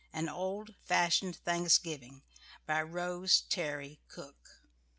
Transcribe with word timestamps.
AN 0.13 0.27
OLD 0.29 0.73
FASHIONED 0.83 1.35
THANKSGIVING 1.45 2.23
BY 2.65 2.81
ROSE 2.81 3.41
TERRY 3.41 3.99
COOKE. 4.07 4.63